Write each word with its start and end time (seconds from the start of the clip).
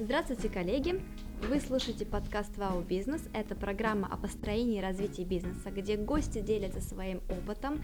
Здравствуйте, 0.00 0.48
коллеги! 0.48 1.02
Вы 1.48 1.58
слушаете 1.58 2.06
подкаст 2.06 2.56
«Вау 2.56 2.82
Бизнес». 2.82 3.20
Это 3.32 3.56
программа 3.56 4.06
о 4.06 4.16
построении 4.16 4.78
и 4.78 4.80
развитии 4.80 5.22
бизнеса, 5.22 5.72
где 5.72 5.96
гости 5.96 6.38
делятся 6.38 6.80
своим 6.80 7.20
опытом, 7.28 7.82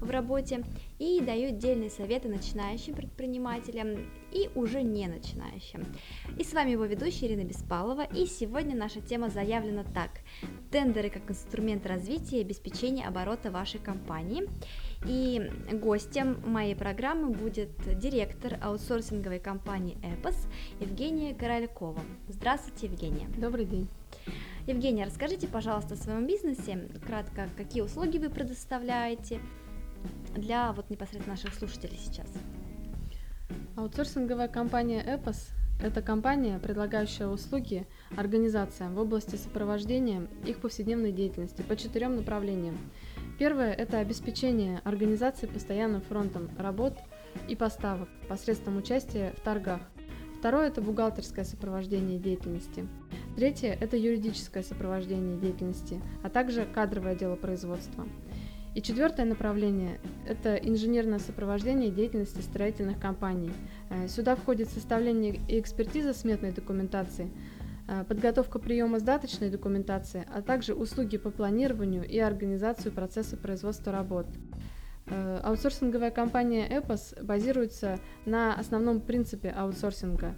в 0.00 0.10
работе 0.10 0.62
и 0.98 1.20
дают 1.20 1.56
дельные 1.56 1.88
советы 1.88 2.28
начинающим 2.28 2.94
предпринимателям 2.94 4.10
и 4.32 4.50
уже 4.54 4.82
не 4.82 5.06
начинающим. 5.06 5.86
И 6.38 6.44
с 6.44 6.52
вами 6.52 6.72
его 6.72 6.84
ведущая 6.84 7.28
Ирина 7.28 7.44
Беспалова, 7.44 8.02
и 8.02 8.26
сегодня 8.26 8.76
наша 8.76 9.00
тема 9.00 9.30
заявлена 9.30 9.84
так. 9.84 10.10
Тендеры 10.70 11.08
как 11.08 11.30
инструмент 11.30 11.86
развития 11.86 12.38
и 12.38 12.42
обеспечения 12.42 13.06
оборота 13.06 13.50
вашей 13.50 13.80
компании. 13.80 14.44
И 15.04 15.50
гостем 15.72 16.40
моей 16.44 16.74
программы 16.74 17.30
будет 17.30 17.70
директор 17.98 18.58
аутсорсинговой 18.62 19.38
компании 19.38 19.98
Эпос 20.02 20.48
Евгения 20.80 21.34
Королькова. 21.34 22.00
Здравствуйте, 22.28 22.86
Евгения. 22.86 23.28
Добрый 23.36 23.66
день. 23.66 23.88
Евгения, 24.66 25.04
расскажите, 25.04 25.46
пожалуйста, 25.46 25.94
о 25.94 25.96
своем 25.96 26.26
бизнесе, 26.26 26.88
кратко, 27.06 27.48
какие 27.56 27.82
услуги 27.82 28.18
вы 28.18 28.30
предоставляете, 28.30 29.40
для 30.34 30.72
вот 30.72 30.90
непосредственно 30.90 31.36
наших 31.36 31.54
слушателей 31.54 31.98
сейчас? 31.98 32.26
Аутсорсинговая 33.76 34.48
компания 34.48 35.04
Epos– 35.04 35.50
это 35.82 36.02
компания, 36.02 36.58
предлагающая 36.58 37.28
услуги 37.28 37.86
организациям 38.16 38.94
в 38.94 38.98
области 38.98 39.36
сопровождения 39.36 40.26
их 40.46 40.60
повседневной 40.60 41.12
деятельности 41.12 41.62
по 41.62 41.76
четырем 41.76 42.16
направлениям. 42.16 42.76
Первое– 43.38 43.72
это 43.74 43.98
обеспечение 43.98 44.80
организации 44.84 45.46
постоянным 45.46 46.00
фронтом 46.00 46.48
работ 46.58 46.94
и 47.48 47.54
поставок 47.54 48.08
посредством 48.28 48.78
участия 48.78 49.34
в 49.36 49.40
торгах. 49.42 49.82
Второе– 50.38 50.68
это 50.68 50.80
бухгалтерское 50.80 51.44
сопровождение 51.44 52.18
деятельности. 52.18 52.88
Третье– 53.36 53.76
это 53.80 53.98
юридическое 53.98 54.62
сопровождение 54.62 55.38
деятельности, 55.38 56.00
а 56.22 56.30
также 56.30 56.64
кадровое 56.64 57.14
дело 57.14 57.36
производства. 57.36 58.06
И 58.74 58.80
четвертое 58.80 59.26
направление– 59.26 60.00
это 60.26 60.54
инженерное 60.54 61.18
сопровождение 61.18 61.90
деятельности 61.90 62.40
строительных 62.40 62.98
компаний. 62.98 63.52
Э, 63.90 64.08
сюда 64.08 64.36
входит 64.36 64.68
составление 64.68 65.40
и 65.48 65.60
экспертиза 65.60 66.14
сметной 66.14 66.52
документации, 66.52 67.30
подготовка 68.08 68.58
приема 68.58 68.98
сдаточной 68.98 69.50
документации, 69.50 70.26
а 70.32 70.42
также 70.42 70.74
услуги 70.74 71.18
по 71.18 71.30
планированию 71.30 72.04
и 72.04 72.18
организацию 72.18 72.92
процесса 72.92 73.36
производства 73.36 73.92
работ. 73.92 74.26
Э, 75.06 75.40
аутсорсинговая 75.42 76.10
компания 76.10 76.68
Epos 76.68 77.22
базируется 77.22 77.98
на 78.24 78.54
основном 78.54 79.00
принципе 79.00 79.50
аутсорсинга. 79.50 80.34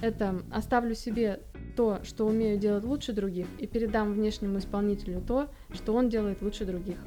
Это 0.00 0.42
оставлю 0.50 0.94
себе 0.94 1.40
то, 1.76 2.00
что 2.02 2.26
умею 2.26 2.58
делать 2.58 2.84
лучше 2.84 3.12
других, 3.12 3.46
и 3.58 3.66
передам 3.66 4.12
внешнему 4.12 4.58
исполнителю 4.58 5.20
то, 5.20 5.48
что 5.72 5.94
он 5.94 6.08
делает 6.08 6.42
лучше 6.42 6.64
других 6.64 6.98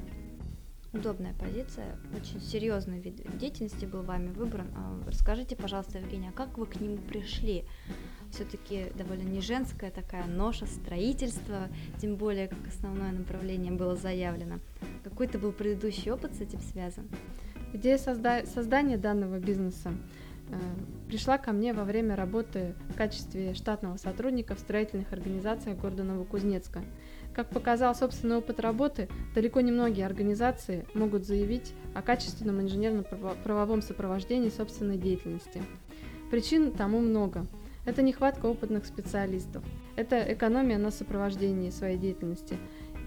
удобная 0.94 1.34
позиция, 1.34 1.98
очень 2.16 2.42
серьезный 2.42 3.00
вид 3.00 3.22
деятельности 3.38 3.86
был 3.86 4.02
вами 4.02 4.32
выбран. 4.32 4.68
А, 4.76 5.00
расскажите, 5.08 5.56
пожалуйста, 5.56 6.00
Евгения, 6.00 6.30
а 6.30 6.38
как 6.38 6.58
вы 6.58 6.66
к 6.66 6.80
нему 6.80 6.98
пришли? 6.98 7.66
Все-таки 8.32 8.88
довольно 8.96 9.24
не 9.24 9.42
женская 9.42 9.92
такая 9.92 10.26
ноша, 10.26 10.66
строительство, 10.66 11.68
тем 12.02 12.16
более 12.16 12.48
как 12.48 12.60
основное 12.68 13.12
направление 13.12 13.72
было 13.72 13.96
заявлено. 13.96 14.60
Какой-то 15.04 15.40
был 15.40 15.52
предыдущий 15.52 16.12
опыт 16.12 16.36
с 16.36 16.42
этим 16.42 16.60
связан? 16.62 17.08
Идея 17.74 17.98
созда- 17.98 18.46
создания 18.46 18.98
данного 18.98 19.40
бизнеса 19.40 19.94
э, 20.50 20.56
пришла 21.08 21.38
ко 21.38 21.52
мне 21.52 21.74
во 21.74 21.84
время 21.84 22.16
работы 22.16 22.74
в 22.90 22.96
качестве 22.96 23.54
штатного 23.54 23.98
сотрудника 23.98 24.56
в 24.56 24.60
строительных 24.60 25.14
организациях 25.14 25.78
города 25.78 26.04
Новокузнецка. 26.04 26.84
Как 27.36 27.50
показал 27.52 27.94
собственный 27.96 28.38
опыт 28.38 28.60
работы, 28.60 29.08
далеко 29.36 29.62
не 29.62 29.72
многие 29.72 30.06
организации 30.06 30.86
могут 30.94 31.26
заявить 31.26 31.74
о 31.94 32.02
качественном 32.02 32.62
инженерно-правовом 32.62 33.82
сопровождении 33.82 34.50
собственной 34.50 34.98
деятельности. 34.98 35.62
Причин 36.32 36.72
тому 36.72 37.00
много. 37.00 37.46
Это 37.90 38.04
нехватка 38.04 38.46
опытных 38.46 38.86
специалистов, 38.86 39.64
это 39.96 40.24
экономия 40.32 40.78
на 40.78 40.92
сопровождении 40.92 41.72
своей 41.72 41.98
деятельности, 41.98 42.56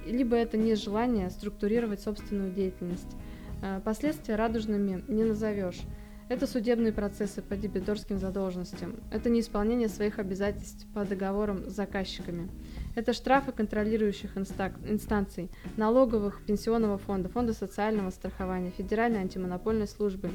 либо 0.05 0.35
это 0.35 0.57
нежелание 0.57 1.31
структурировать 1.31 2.01
собственную 2.01 2.51
деятельность. 2.51 3.17
Э, 3.63 3.81
последствия 3.85 4.35
радужными 4.35 5.05
не 5.07 5.23
назовешь. 5.23 5.83
Это 6.29 6.49
судебные 6.49 6.93
процессы 6.93 7.43
по 7.43 7.55
дебиторским 7.57 8.19
задолженностям. 8.19 8.97
Это 9.13 9.31
неисполнение 9.31 9.89
своих 9.89 10.19
обязательств 10.19 10.85
по 10.93 11.05
договорам 11.05 11.71
с 11.71 11.75
заказчиками. 11.75 12.49
Это 12.97 13.13
штрафы 13.13 13.53
контролирующих 13.53 14.37
инстанций, 14.37 15.49
налоговых, 15.77 16.45
пенсионного 16.45 16.99
фонда, 16.99 17.29
фонда 17.29 17.53
социального 17.53 18.11
страхования, 18.11 18.73
федеральной 18.77 19.21
антимонопольной 19.21 19.87
службы. 19.87 20.31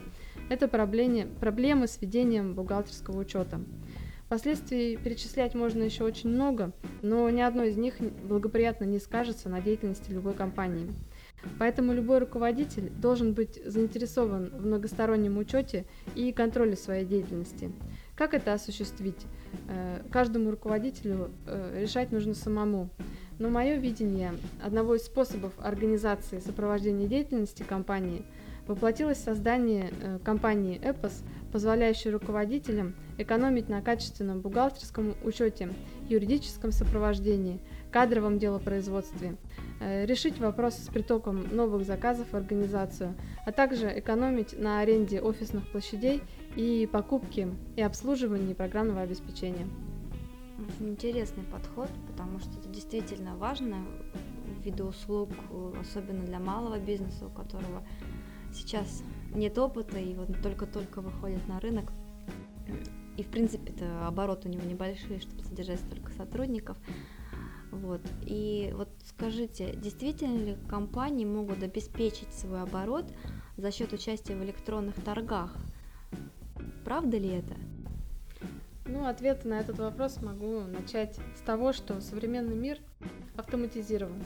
Это 0.50 0.70
проблемы, 0.70 1.28
проблемы 1.42 1.88
с 1.88 2.02
ведением 2.02 2.54
бухгалтерского 2.54 3.20
учета. 3.20 3.60
Последствий 4.30 4.98
перечислять 4.98 5.56
можно 5.56 5.84
еще 5.84 6.04
очень 6.04 6.30
много, 6.30 6.74
но 7.02 7.30
ни 7.30 7.40
одно 7.40 7.64
из 7.64 7.78
них 7.78 7.96
благоприятно 8.24 8.84
не 8.84 9.00
скажется 9.00 9.48
на 9.48 9.62
деятельности 9.62 10.12
любой 10.12 10.34
компании. 10.34 10.94
Поэтому 11.60 11.94
любой 11.94 12.20
руководитель 12.20 12.90
должен 12.90 13.34
быть 13.34 13.62
заинтересован 13.64 14.50
в 14.50 14.66
многостороннем 14.66 15.38
учете 15.38 15.86
и 16.16 16.34
контроле 16.34 16.76
своей 16.76 17.06
деятельности. 17.06 17.72
Как 18.16 18.34
это 18.34 18.54
осуществить? 18.54 19.26
Э, 19.70 20.02
каждому 20.12 20.52
руководителю 20.52 21.32
э, 21.46 21.82
решать 21.82 22.12
нужно 22.12 22.34
самому. 22.34 22.90
Но 23.40 23.50
мое 23.50 23.76
видение 23.76 24.34
одного 24.62 24.96
из 24.96 25.06
способов 25.06 25.54
организации 25.60 26.40
сопровождения 26.40 27.08
деятельности 27.08 27.64
компании 27.64 28.26
воплотилось 28.68 29.18
в 29.18 29.24
создание 29.24 29.92
э, 30.02 30.20
компании 30.24 30.80
Epos, 30.80 31.24
позволяющей 31.52 32.10
руководителям 32.10 32.96
экономить 33.18 33.70
на 33.70 33.82
качественном 33.82 34.42
бухгалтерском 34.42 35.16
учете, 35.24 35.70
юридическом 36.10 36.72
сопровождении, 36.72 37.60
кадровом 37.92 38.38
делопроизводстве, 38.38 39.38
решить 39.80 40.40
вопрос 40.40 40.76
с 40.76 40.88
притоком 40.88 41.48
новых 41.56 41.86
заказов 41.86 42.28
в 42.32 42.36
организацию, 42.36 43.16
а 43.46 43.52
также 43.52 43.88
экономить 43.98 44.60
на 44.60 44.82
аренде 44.82 45.22
офисных 45.22 45.72
площадей 45.72 46.22
и 46.56 46.88
покупки 46.92 47.48
и 47.76 47.82
обслуживании 47.82 48.54
программного 48.54 49.02
обеспечения. 49.02 49.68
Очень 50.58 50.90
интересный 50.90 51.44
подход, 51.44 51.90
потому 52.08 52.40
что 52.40 52.50
это 52.60 52.68
действительно 52.70 53.36
важно 53.38 53.78
ввиду 54.64 54.88
услуг, 54.88 55.30
особенно 55.80 56.26
для 56.26 56.40
малого 56.40 56.80
бизнеса, 56.80 57.28
у 57.28 57.30
которого 57.30 57.84
сейчас 58.58 59.04
нет 59.34 59.58
опыта 59.58 59.98
и 59.98 60.14
вот 60.16 60.42
только-только 60.42 61.02
выходит 61.02 61.48
на 61.48 61.60
рынок. 61.60 61.92
И, 63.18 63.24
в 63.24 63.28
принципе, 63.28 63.72
это 63.72 64.08
оборот 64.08 64.46
у 64.46 64.50
него 64.50 64.64
небольшой, 64.64 65.20
чтобы 65.20 65.44
содержать 65.44 65.80
столько 65.80 66.12
сотрудников. 66.12 66.78
Вот. 67.72 68.02
И 68.22 68.72
вот 68.76 68.90
скажите, 69.06 69.76
действительно 69.76 70.38
ли 70.38 70.58
компании 70.70 71.26
могут 71.26 71.64
обеспечить 71.64 72.34
свой 72.34 72.62
оборот 72.62 73.06
за 73.58 73.72
счет 73.72 73.94
участия 73.94 74.36
в 74.36 74.44
электронных 74.44 74.96
торгах? 75.04 75.56
Правда 76.84 77.18
ли 77.18 77.30
это? 77.30 77.56
Ну, 78.86 79.06
ответ 79.06 79.44
на 79.44 79.60
этот 79.60 79.80
вопрос 79.80 80.22
могу 80.22 80.62
начать 80.62 81.20
с 81.36 81.42
того, 81.42 81.74
что 81.74 82.00
современный 82.00 82.56
мир 82.56 82.80
автоматизирован. 83.36 84.24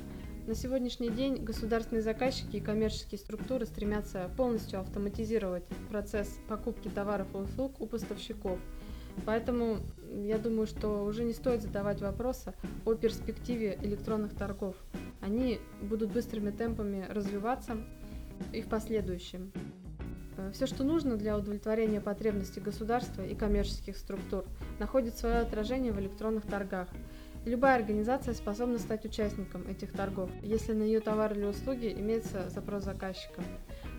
На 0.47 0.55
сегодняшний 0.55 1.09
день 1.09 1.43
государственные 1.43 2.01
заказчики 2.01 2.57
и 2.57 2.61
коммерческие 2.61 3.19
структуры 3.19 3.67
стремятся 3.67 4.27
полностью 4.35 4.79
автоматизировать 4.79 5.63
процесс 5.87 6.39
покупки 6.49 6.87
товаров 6.87 7.27
и 7.35 7.37
услуг 7.37 7.79
у 7.79 7.85
поставщиков. 7.85 8.57
Поэтому 9.25 9.77
я 10.23 10.39
думаю, 10.39 10.65
что 10.65 11.03
уже 11.03 11.23
не 11.23 11.33
стоит 11.33 11.61
задавать 11.61 12.01
вопроса 12.01 12.55
о 12.85 12.95
перспективе 12.95 13.77
электронных 13.83 14.33
торгов. 14.33 14.75
Они 15.21 15.59
будут 15.81 16.11
быстрыми 16.11 16.49
темпами 16.49 17.05
развиваться 17.07 17.77
и 18.51 18.61
в 18.61 18.67
последующем. 18.67 19.51
Э, 20.37 20.51
Все, 20.53 20.65
что 20.65 20.83
нужно 20.83 21.17
для 21.17 21.37
удовлетворения 21.37 22.01
потребностей 22.01 22.61
государства 22.61 23.21
и 23.21 23.35
коммерческих 23.35 23.95
структур, 23.95 24.45
находит 24.79 25.17
свое 25.17 25.37
отражение 25.37 25.91
в 25.91 25.99
электронных 25.99 26.47
торгах. 26.47 26.87
Любая 27.45 27.75
организация 27.75 28.33
способна 28.33 28.77
стать 28.77 29.05
участником 29.05 29.67
этих 29.67 29.91
торгов, 29.91 30.29
если 30.41 30.73
на 30.73 30.83
ее 30.83 30.99
товар 30.99 31.33
или 31.33 31.45
услуги 31.45 31.93
имеется 31.97 32.49
запрос 32.49 32.83
заказчика. 32.83 33.41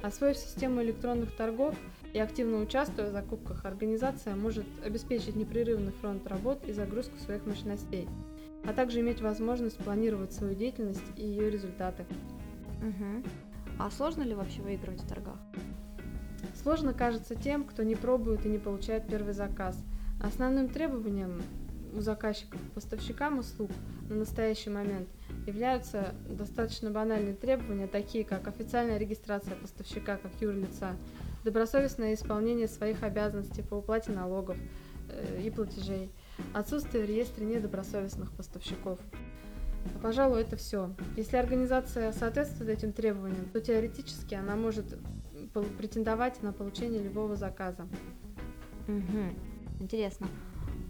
Освоив 0.02 0.36
систему 0.36 0.82
электронных 0.82 1.34
торгов 1.36 1.76
и 2.12 2.18
активно 2.18 2.58
участвуя 2.58 3.08
в 3.08 3.12
закупках, 3.12 3.64
организация 3.64 4.34
может 4.34 4.66
обеспечить 4.84 5.36
непрерывный 5.36 5.92
фронт 5.92 6.26
работ 6.26 6.66
и 6.66 6.72
загрузку 6.72 7.18
своих 7.18 7.46
мощностей, 7.46 8.08
а 8.64 8.72
также 8.72 9.00
иметь 9.00 9.20
возможность 9.20 9.78
планировать 9.78 10.32
свою 10.32 10.54
деятельность 10.54 11.02
и 11.16 11.24
ее 11.24 11.50
результаты. 11.50 12.04
Угу. 12.80 13.24
А 13.78 13.90
сложно 13.90 14.22
ли 14.22 14.34
вообще 14.34 14.60
выигрывать 14.62 15.02
в 15.02 15.08
торгах? 15.08 15.38
Сложно 16.62 16.92
кажется 16.92 17.34
тем, 17.34 17.64
кто 17.64 17.82
не 17.82 17.94
пробует 17.94 18.44
и 18.46 18.48
не 18.48 18.58
получает 18.58 19.08
первый 19.08 19.32
заказ. 19.32 19.82
Основным 20.20 20.68
требованием 20.68 21.40
у 21.92 22.00
заказчиков 22.00 22.60
поставщикам 22.74 23.38
услуг 23.38 23.70
на 24.08 24.16
настоящий 24.16 24.70
момент 24.70 25.08
являются 25.46 26.14
достаточно 26.28 26.90
банальные 26.90 27.34
требования, 27.34 27.86
такие 27.86 28.24
как 28.24 28.48
официальная 28.48 28.98
регистрация 28.98 29.56
поставщика 29.56 30.16
как 30.16 30.32
юрлица, 30.40 30.96
добросовестное 31.44 32.14
исполнение 32.14 32.68
своих 32.68 33.02
обязанностей 33.02 33.62
по 33.62 33.74
уплате 33.74 34.12
налогов 34.12 34.56
э, 35.08 35.42
и 35.42 35.50
платежей, 35.50 36.10
отсутствие 36.54 37.04
в 37.04 37.08
реестре 37.08 37.46
недобросовестных 37.46 38.32
поставщиков. 38.32 38.98
Пожалуй, 40.00 40.42
это 40.42 40.56
все. 40.56 40.94
Если 41.16 41.36
организация 41.36 42.12
соответствует 42.12 42.70
этим 42.70 42.92
требованиям, 42.92 43.48
то 43.52 43.60
теоретически 43.60 44.34
она 44.34 44.54
может 44.54 44.96
претендовать 45.76 46.42
на 46.42 46.52
получение 46.52 47.02
любого 47.02 47.36
заказа. 47.36 47.86
Угу. 48.86 49.80
Интересно. 49.80 50.28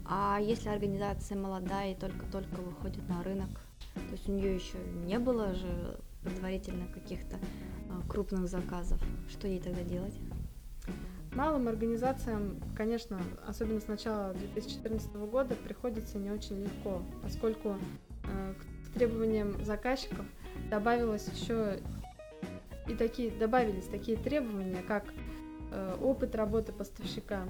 А 0.05 0.39
если 0.41 0.69
организация 0.69 1.37
молодая 1.37 1.93
и 1.93 1.95
только-только 1.95 2.61
выходит 2.61 3.07
на 3.07 3.23
рынок, 3.23 3.49
то 3.93 4.11
есть 4.11 4.27
у 4.27 4.31
нее 4.31 4.55
еще 4.55 4.77
не 5.05 5.17
было 5.19 5.53
же 5.53 5.97
предварительно 6.23 6.87
каких-то 6.87 7.37
а, 7.89 8.01
крупных 8.09 8.47
заказов, 8.47 8.99
что 9.29 9.47
ей 9.47 9.59
тогда 9.59 9.81
делать? 9.83 10.15
Малым 11.33 11.67
организациям, 11.67 12.59
конечно, 12.75 13.19
особенно 13.47 13.79
с 13.79 13.87
начала 13.87 14.33
2014 14.33 15.13
года, 15.15 15.55
приходится 15.55 16.19
не 16.19 16.29
очень 16.29 16.63
легко, 16.63 17.01
поскольку 17.23 17.77
э, 18.25 18.53
к 18.53 18.93
требованиям 18.93 19.63
заказчиков 19.65 20.25
добавилось 20.69 21.27
еще 21.27 21.79
и 22.87 22.93
такие 22.93 23.31
добавились 23.31 23.85
такие 23.85 24.17
требования, 24.17 24.83
как 24.87 25.05
э, 25.71 25.97
опыт 26.01 26.35
работы 26.35 26.71
поставщика, 26.71 27.43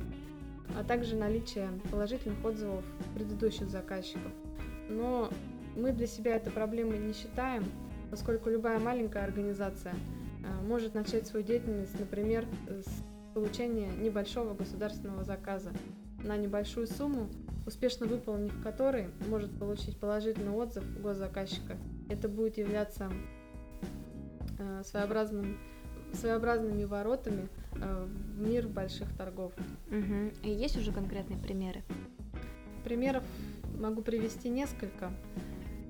а 0.78 0.84
также 0.84 1.16
наличие 1.16 1.70
положительных 1.92 2.44
отзывов 2.44 2.84
предыдущих 3.16 3.70
заказчиков. 3.70 4.32
Но 4.90 5.30
мы 5.76 5.92
для 5.92 6.08
себя 6.08 6.36
эту 6.36 6.52
проблему 6.52 6.94
не 6.94 7.14
считаем, 7.14 7.64
поскольку 8.10 8.50
любая 8.50 8.80
маленькая 8.80 9.24
организация 9.24 9.94
э, 9.94 10.66
может 10.66 10.94
начать 10.94 11.28
свою 11.28 11.46
деятельность, 11.46 12.00
например, 12.00 12.46
с 12.68 13.34
получения 13.34 13.90
небольшого 13.90 14.54
государственного 14.54 15.24
заказа 15.24 15.72
на 16.24 16.38
небольшую 16.38 16.88
сумму, 16.88 17.30
успешно 17.66 18.06
выполнив 18.06 18.54
который, 18.64 19.08
может 19.28 19.58
получить 19.58 19.98
положительный 19.98 20.52
отзыв 20.52 20.84
госзаказчика. 21.02 21.78
Это 22.10 22.30
будет 22.30 22.58
являться 22.58 23.12
э, 24.60 24.84
своеобразным 24.84 25.58
своеобразными 26.16 26.86
воротами 26.86 27.50
э, 27.76 28.06
в 28.06 28.42
мир 28.42 28.68
больших 28.68 29.16
торгов. 29.18 29.54
Угу. 29.88 30.32
И 30.44 30.50
есть 30.50 30.78
уже 30.78 30.92
конкретные 30.92 31.40
примеры? 31.40 31.84
Примеров 32.84 33.24
могу 33.78 34.02
привести 34.02 34.50
несколько. 34.50 35.14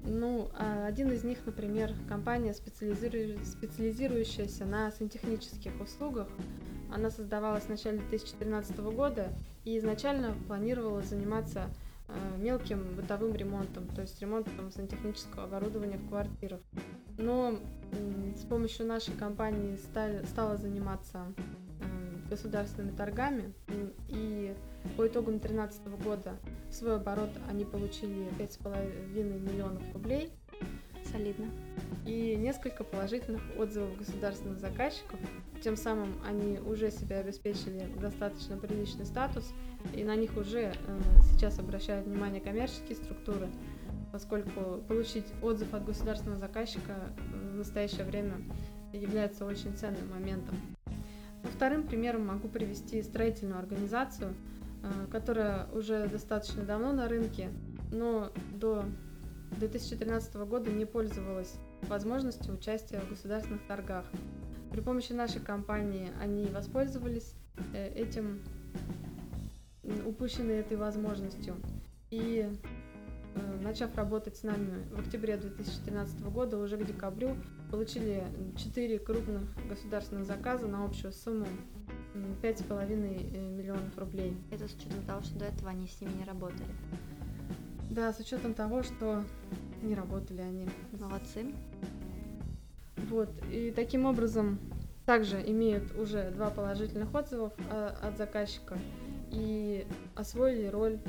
Ну, 0.06 0.50
а 0.58 0.86
один 0.86 1.12
из 1.12 1.24
них, 1.24 1.40
например, 1.46 1.94
компания, 2.10 2.54
специализирующаяся 2.54 4.66
на 4.66 4.92
сантехнических 4.92 5.72
услугах. 5.82 6.28
Она 6.94 7.10
создавалась 7.10 7.64
в 7.64 7.70
начале 7.70 8.00
2013 8.00 8.78
года 8.80 9.30
и 9.64 9.78
изначально 9.78 10.36
планировала 10.48 11.02
заниматься 11.02 11.70
э, 12.08 12.14
мелким 12.38 12.96
бытовым 12.96 13.34
ремонтом, 13.34 13.88
то 13.88 14.02
есть 14.02 14.20
ремонтом 14.22 14.72
сантехнического 14.72 15.46
оборудования 15.46 15.98
в 15.98 16.10
квартирах. 16.10 16.60
Но 17.18 17.60
с 18.36 18.46
помощью 18.46 18.86
нашей 18.86 19.14
компании 19.14 19.76
стали, 19.76 20.26
стала 20.26 20.58
заниматься 20.58 21.26
э, 21.80 22.30
государственными 22.30 22.96
торгами, 22.96 23.54
и 24.10 24.56
по 24.98 25.08
итогам 25.08 25.40
2013 25.40 25.88
года 26.04 26.36
свой 26.70 26.96
оборот 26.96 27.30
они 27.50 27.66
получили 27.66 28.28
5,5 28.40 29.14
миллионов 29.14 29.84
рублей. 29.94 30.32
Солидно. 31.12 31.48
И 32.06 32.36
несколько 32.36 32.84
положительных 32.84 33.42
отзывов 33.58 33.98
государственных 33.98 34.60
заказчиков. 34.60 35.20
Тем 35.62 35.76
самым 35.76 36.14
они 36.26 36.60
уже 36.60 36.92
себе 36.92 37.18
обеспечили 37.18 37.88
достаточно 38.00 38.58
приличный 38.58 39.06
статус, 39.06 39.54
и 39.94 40.04
на 40.04 40.16
них 40.16 40.36
уже 40.38 40.74
э, 40.74 41.00
сейчас 41.32 41.60
обращают 41.60 42.08
внимание 42.08 42.42
коммерческие 42.42 42.96
структуры, 42.96 43.50
поскольку 44.14 44.80
получить 44.88 45.26
отзыв 45.42 45.74
от 45.74 45.86
государственного 45.86 46.40
заказчика 46.40 46.94
в 47.32 47.56
настоящее 47.56 48.06
время 48.06 48.36
является 48.94 49.44
очень 49.44 49.76
ценным 49.76 50.08
моментом. 50.12 50.56
Вторым 51.56 51.88
примером 51.88 52.28
могу 52.28 52.48
привести 52.48 53.02
строительную 53.02 53.58
организацию, 53.58 54.36
э, 54.84 55.08
которая 55.12 55.68
уже 55.74 56.08
достаточно 56.08 56.62
давно 56.62 56.94
на 56.94 57.10
рынке, 57.10 57.50
но 57.92 58.32
до 58.54 58.86
2013 59.58 60.36
года 60.46 60.70
не 60.70 60.86
пользовалась 60.86 61.56
возможностью 61.82 62.54
участия 62.54 63.00
в 63.00 63.10
государственных 63.10 63.66
торгах. 63.66 64.06
При 64.72 64.82
помощи 64.82 65.12
нашей 65.12 65.42
компании 65.42 66.12
они 66.22 66.46
воспользовались 66.46 67.34
э, 67.74 67.92
этим, 67.96 68.44
упущенной 70.06 70.60
этой 70.60 70.78
возможностью. 70.78 71.56
И 72.12 72.48
начав 73.62 73.96
работать 73.96 74.38
с 74.38 74.44
нами 74.44 74.84
в 74.92 75.00
октябре 75.00 75.38
2013 75.38 76.22
года, 76.26 76.58
уже 76.58 76.78
к 76.78 76.86
декабрю 76.86 77.36
получили 77.72 78.24
4 78.58 79.00
крупных 79.00 79.42
государственных 79.68 80.26
заказа 80.26 80.68
на 80.68 80.86
общую 80.86 81.12
сумму 81.14 81.48
5,5 82.42 83.34
э, 83.34 83.50
миллионов 83.50 83.98
рублей. 83.98 84.38
Это 84.52 84.68
с 84.68 84.76
учетом 84.76 85.04
того, 85.06 85.24
что 85.24 85.40
до 85.40 85.46
этого 85.46 85.70
они 85.70 85.88
с 85.88 86.00
ними 86.02 86.14
не 86.20 86.26
работали? 86.26 86.70
Да, 87.90 88.14
с 88.14 88.20
учетом 88.20 88.54
того, 88.54 88.84
что 88.84 89.24
не 89.82 89.96
работали 89.96 90.42
они. 90.42 90.68
Молодцы. 91.00 91.54
Вот, 93.10 93.30
и 93.52 93.72
таким 93.76 94.06
образом 94.06 94.60
также 95.06 95.42
имеют 95.46 95.96
уже 95.98 96.32
два 96.32 96.50
положительных 96.50 97.14
отзывов 97.14 97.54
а, 97.70 97.96
от 98.02 98.18
заказчика 98.18 98.78
и 99.32 99.86
освоили 100.16 100.68
роль 100.68 101.00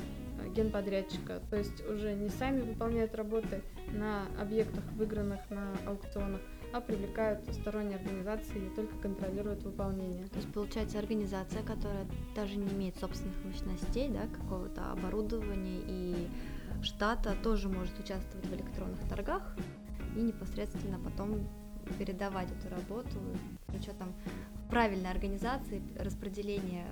генподрядчика, 0.55 1.41
то 1.49 1.57
есть 1.57 1.85
уже 1.87 2.13
не 2.13 2.29
сами 2.29 2.61
выполняют 2.61 3.15
работы 3.15 3.61
на 3.93 4.27
объектах, 4.39 4.83
выигранных 4.93 5.39
на 5.49 5.75
аукционах, 5.85 6.41
а 6.73 6.81
привлекают 6.81 7.41
сторонние 7.53 7.97
организации 7.97 8.67
и 8.67 8.75
только 8.75 8.97
контролируют 8.97 9.63
выполнение. 9.63 10.27
То 10.27 10.37
есть 10.37 10.51
получается 10.51 10.99
организация, 10.99 11.63
которая 11.63 12.05
даже 12.35 12.57
не 12.57 12.67
имеет 12.73 12.97
собственных 12.97 13.35
мощностей, 13.45 14.09
да, 14.09 14.27
какого-то 14.27 14.91
оборудования 14.91 15.81
и 15.87 16.27
штата, 16.81 17.35
тоже 17.43 17.69
может 17.69 17.97
участвовать 17.99 18.45
в 18.45 18.53
электронных 18.53 18.99
торгах 19.07 19.55
и 20.15 20.19
непосредственно 20.19 20.99
потом 20.99 21.47
передавать 21.97 22.49
эту 22.51 22.69
работу 22.69 23.19
с 23.71 23.75
учетом 23.75 24.13
правильной 24.69 25.11
организации, 25.11 25.81
распределения 25.97 26.87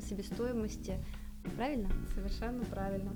себестоимости 0.00 0.98
Правильно? 1.56 1.88
Совершенно 2.14 2.64
правильно. 2.64 3.12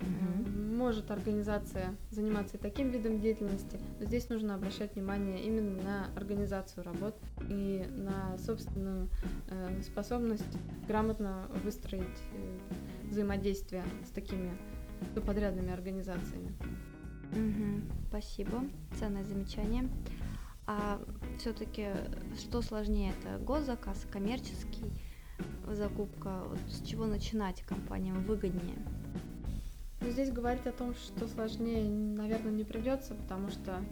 Угу. 0.00 0.76
Может 0.76 1.10
организация 1.10 1.96
заниматься 2.10 2.56
и 2.56 2.60
таким 2.60 2.90
видом 2.90 3.20
деятельности, 3.20 3.80
но 3.98 4.06
здесь 4.06 4.28
нужно 4.28 4.54
обращать 4.54 4.94
внимание 4.94 5.42
именно 5.42 5.82
на 5.82 6.06
организацию 6.14 6.84
работ 6.84 7.16
и 7.48 7.84
на 7.90 8.38
собственную 8.38 9.08
э, 9.48 9.82
способность 9.82 10.56
грамотно 10.86 11.48
выстроить 11.64 12.04
э, 12.32 12.58
взаимодействие 13.10 13.82
с 14.06 14.10
такими 14.10 14.56
подрядными 15.26 15.72
организациями. 15.72 16.54
Угу. 17.32 18.08
Спасибо, 18.08 18.62
ценное 18.98 19.24
замечание. 19.24 19.88
А 20.66 21.00
все-таки 21.38 21.88
что 22.36 22.62
сложнее, 22.62 23.14
это 23.18 23.42
госзаказ, 23.42 24.06
коммерческий 24.12 24.84
закупка, 25.74 26.42
вот 26.48 26.58
с 26.68 26.86
чего 26.86 27.06
начинать 27.06 27.62
компаниям 27.62 28.22
выгоднее? 28.24 28.78
Ну, 30.00 30.10
здесь 30.10 30.30
говорить 30.30 30.66
о 30.66 30.72
том, 30.72 30.94
что 30.94 31.26
сложнее, 31.26 31.88
наверное, 31.88 32.52
не 32.52 32.64
придется, 32.64 33.14
потому 33.14 33.50
что 33.50 33.82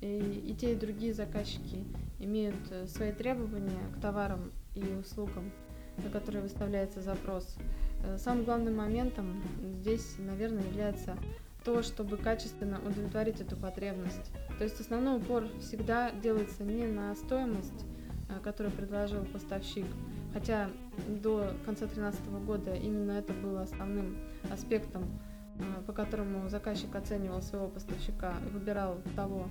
и, 0.00 0.42
и 0.46 0.54
те, 0.54 0.72
и 0.72 0.76
другие 0.76 1.14
заказчики 1.14 1.84
имеют 2.18 2.56
э, 2.70 2.86
свои 2.86 3.12
требования 3.12 3.78
к 3.96 4.00
товарам 4.00 4.52
и 4.74 4.84
услугам, 5.00 5.50
на 5.96 6.10
которые 6.10 6.42
выставляется 6.42 7.00
запрос. 7.00 7.56
Э, 8.04 8.18
самым 8.18 8.44
главным 8.44 8.76
моментом 8.76 9.42
здесь, 9.80 10.16
наверное, 10.18 10.64
является 10.64 11.16
то, 11.64 11.82
чтобы 11.82 12.16
качественно 12.16 12.78
удовлетворить 12.78 13.40
эту 13.40 13.56
потребность. 13.56 14.30
То 14.58 14.64
есть 14.64 14.80
основной 14.80 15.16
упор 15.18 15.48
всегда 15.60 16.12
делается 16.12 16.62
не 16.62 16.86
на 16.86 17.14
стоимость, 17.16 17.84
э, 18.28 18.38
которую 18.42 18.72
предложил 18.74 19.24
поставщик, 19.24 19.86
Хотя 20.32 20.68
до 21.08 21.52
конца 21.64 21.86
2013 21.86 22.28
года 22.44 22.74
именно 22.74 23.12
это 23.12 23.32
было 23.32 23.62
основным 23.62 24.16
аспектом, 24.50 25.04
э, 25.58 25.82
по 25.86 25.92
которому 25.92 26.48
заказчик 26.48 26.94
оценивал 26.94 27.42
своего 27.42 27.68
поставщика 27.68 28.34
и 28.46 28.50
выбирал 28.50 28.98
того, 29.14 29.48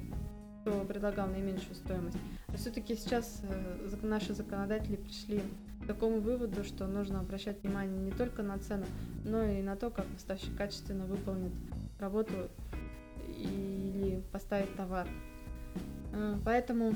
кто 0.61 0.83
предлагал 0.83 1.27
наименьшую 1.27 1.75
стоимость. 1.75 2.17
Но 2.47 2.57
все-таки 2.57 2.95
сейчас 2.95 3.41
э, 3.43 3.95
наши 4.01 4.33
законодатели 4.33 4.95
пришли 4.95 5.41
к 5.83 5.87
такому 5.87 6.19
выводу, 6.19 6.63
что 6.63 6.87
нужно 6.87 7.19
обращать 7.19 7.61
внимание 7.61 7.99
не 7.99 8.11
только 8.11 8.41
на 8.41 8.57
цену, 8.57 8.85
но 9.23 9.43
и 9.43 9.61
на 9.61 9.75
то, 9.75 9.89
как 9.91 10.05
поставщик 10.07 10.55
качественно 10.57 11.05
выполнит 11.05 11.51
работу 11.99 12.49
или 13.27 14.23
поставит 14.31 14.75
товар. 14.75 15.07
Э, 16.13 16.37
поэтому 16.43 16.95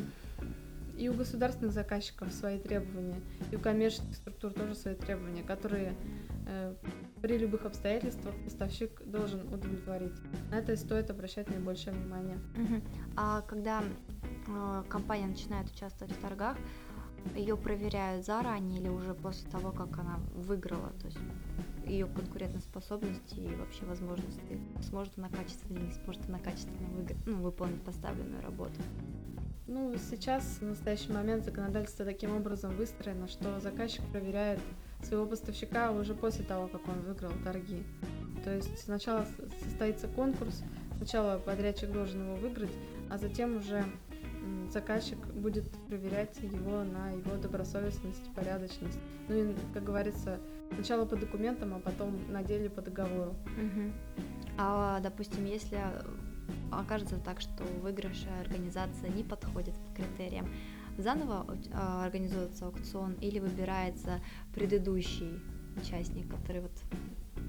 и 0.99 1.07
у 1.07 1.13
государственных 1.13 1.73
заказчиков 1.73 2.31
свои 2.33 2.59
требования, 2.59 3.21
и 3.51 3.55
у 3.55 3.59
коммерческих 3.59 4.15
структур 4.15 4.51
тоже 4.51 4.75
свои 4.75 4.95
требования, 4.95 5.43
которые 5.43 5.95
э, 6.45 6.75
при 7.21 7.37
любых 7.37 7.65
обстоятельствах 7.65 8.35
поставщик 8.43 9.01
должен 9.05 9.41
удовлетворить. 9.51 10.15
На 10.51 10.55
это 10.55 10.75
стоит 10.75 11.09
обращать 11.09 11.49
наибольшее 11.49 11.95
внимание. 11.95 12.37
А 13.15 13.41
когда 13.41 13.81
э, 13.81 14.83
компания 14.89 15.27
начинает 15.27 15.71
участвовать 15.71 16.13
в 16.13 16.19
торгах, 16.19 16.57
ее 17.35 17.55
проверяют 17.55 18.25
заранее 18.25 18.81
или 18.81 18.89
уже 18.89 19.13
после 19.13 19.49
того, 19.49 19.71
как 19.71 19.97
она 19.99 20.19
выиграла, 20.35 20.89
то 20.99 21.05
есть 21.05 21.19
ее 21.85 22.07
конкурентоспособность 22.07 23.37
и 23.37 23.47
вообще 23.55 23.85
возможности, 23.85 24.59
сможет 24.81 25.17
она 25.17 25.29
качественно 25.29 25.77
или 25.77 25.85
не 25.85 25.93
сможет 25.93 26.27
она 26.27 26.39
качественно 26.39 26.87
выиграть, 26.89 27.17
ну, 27.25 27.37
выполнить 27.37 27.81
поставленную 27.83 28.41
работу. 28.41 28.79
Ну, 29.71 29.95
сейчас, 30.09 30.57
в 30.61 30.63
настоящий 30.63 31.13
момент, 31.13 31.45
законодательство 31.45 32.03
таким 32.03 32.35
образом 32.35 32.75
выстроено, 32.75 33.27
что 33.27 33.59
заказчик 33.59 34.01
проверяет 34.11 34.59
своего 35.03 35.27
поставщика 35.27 35.91
уже 35.91 36.15
после 36.15 36.43
того, 36.43 36.67
как 36.67 36.87
он 36.87 36.99
выиграл 37.01 37.31
торги. 37.43 37.83
То 38.43 38.55
есть 38.55 38.79
сначала 38.79 39.27
состоится 39.63 40.07
конкурс, 40.07 40.63
сначала 40.97 41.37
подрядчик 41.37 41.91
должен 41.91 42.23
его 42.23 42.35
выиграть, 42.37 42.71
а 43.11 43.19
затем 43.19 43.57
уже 43.57 43.85
заказчик 44.71 45.19
будет 45.27 45.69
проверять 45.87 46.35
его 46.39 46.83
на 46.83 47.11
его 47.11 47.35
добросовестность, 47.35 48.33
порядочность. 48.33 48.97
Ну 49.27 49.51
и, 49.51 49.55
как 49.71 49.83
говорится, 49.83 50.39
сначала 50.73 51.05
по 51.05 51.15
документам, 51.15 51.75
а 51.75 51.79
потом 51.79 52.19
на 52.31 52.41
деле 52.41 52.71
по 52.71 52.81
договору. 52.81 53.35
Угу. 53.55 54.25
А, 54.57 54.99
допустим, 55.01 55.45
если 55.45 55.79
окажется 56.71 57.17
так, 57.17 57.41
что 57.41 57.63
выигрышная 57.81 58.41
организация 58.41 59.09
не 59.09 59.23
подходит 59.23 59.75
по 59.75 60.01
критериям, 60.01 60.49
заново 60.97 61.45
а, 61.73 62.05
организуется 62.05 62.65
аукцион 62.65 63.13
или 63.21 63.39
выбирается 63.39 64.19
предыдущий 64.53 65.39
участник, 65.77 66.29
который 66.29 66.61
вот 66.61 66.71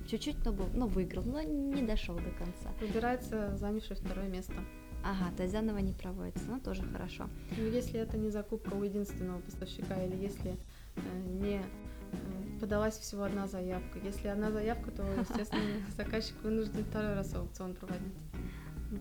чуть-чуть, 0.09 0.45
но, 0.45 0.53
был, 0.53 0.69
но 0.75 0.87
выиграл, 0.87 1.25
но 1.25 1.43
не 1.43 1.83
дошел 1.83 2.17
до 2.17 2.31
конца. 2.31 2.71
Выбирается 2.81 3.57
занявший 3.57 3.97
второе 3.97 4.29
место. 4.29 4.55
Ага, 5.03 5.35
то 5.37 5.43
есть 5.43 5.55
заново 5.55 5.79
не 5.79 5.93
проводится, 5.93 6.45
но 6.47 6.61
тоже 6.61 6.83
хорошо. 6.83 7.29
Но 7.57 7.65
если 7.65 7.99
это 7.99 8.19
не 8.19 8.29
закупка 8.29 8.75
у 8.75 8.83
единственного 8.83 9.41
поставщика 9.41 10.03
или 10.05 10.15
если 10.17 10.57
э, 10.97 11.01
не 11.41 11.57
э, 11.57 12.61
подалась 12.61 12.99
всего 12.99 13.23
одна 13.23 13.47
заявка. 13.47 13.99
Если 14.05 14.29
одна 14.29 14.51
заявка, 14.51 14.91
то, 14.91 15.03
естественно, 15.19 15.63
заказчик 15.97 16.35
вынужден 16.43 16.85
второй 16.85 17.15
раз 17.15 17.35
аукцион 17.35 17.75
проводить. 17.75 18.13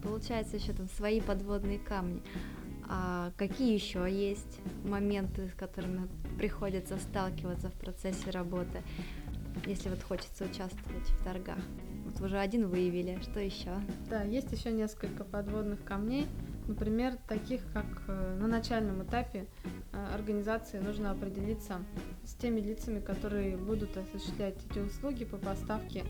Получается 0.04 0.58
еще 0.58 0.74
там 0.74 0.88
свои 0.88 1.22
подводные 1.22 1.80
камни. 1.80 2.22
А 2.88 3.32
какие 3.38 3.74
еще 3.74 4.08
есть 4.10 4.60
моменты, 4.84 5.48
с 5.48 5.54
которыми 5.54 6.08
приходится 6.38 6.98
сталкиваться 6.98 7.70
в 7.70 7.74
процессе 7.74 8.32
работы, 8.32 8.82
если 9.66 9.90
вот 9.90 10.02
хочется 10.02 10.46
участвовать 10.46 11.08
в 11.08 11.24
торгах? 11.24 11.60
Вот 12.06 12.20
уже 12.22 12.40
один 12.40 12.68
выявили, 12.68 13.20
что 13.22 13.40
еще? 13.40 13.76
Да, 14.10 14.24
есть 14.24 14.52
еще 14.52 14.72
несколько 14.72 15.24
подводных 15.24 15.84
камней. 15.84 16.26
Например, 16.68 17.16
таких 17.28 17.62
как 17.74 17.86
э, 18.08 18.38
на 18.40 18.48
начальном 18.48 19.04
этапе 19.04 19.46
э, 19.92 20.08
организации 20.14 20.80
нужно 20.80 21.12
определиться 21.12 21.82
с 22.24 22.34
теми 22.34 22.60
лицами, 22.60 23.00
которые 23.00 23.58
будут 23.58 23.98
осуществлять 23.98 24.56
эти 24.70 24.80
услуги 24.80 25.26
по 25.26 25.38
поставке 25.38 26.04